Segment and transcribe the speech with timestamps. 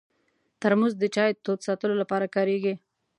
[0.61, 2.73] ترموز د چای تود ساتلو لپاره کارېږي.